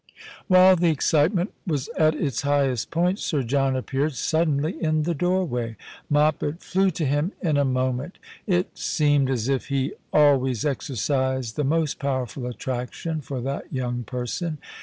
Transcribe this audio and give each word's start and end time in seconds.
While 0.47 0.77
the 0.77 0.89
excitement 0.89 1.53
was 1.67 1.87
at 1.89 2.15
its 2.15 2.41
highest 2.41 2.89
point 2.89 3.19
Sir 3.19 3.43
John 3.43 3.75
appeared 3.75 4.15
suddenly 4.15 4.81
in 4.81 5.03
the 5.03 5.13
doorway. 5.13 5.75
IVEoppet 6.11 6.57
flew 6.59 6.89
to 6.89 7.05
him 7.05 7.33
in 7.43 7.55
a 7.55 7.63
moment. 7.63 8.17
It 8.47 8.75
seemed 8.75 9.29
as 9.29 9.47
if 9.47 9.67
he 9.67 9.93
always 10.11 10.65
exercised 10.65 11.55
the 11.55 11.63
most 11.63 11.99
powerful 11.99 12.47
attraction 12.47 13.21
for 13.21 13.41
that 13.41 13.71
young 13.71 14.03
person. 14.03 14.57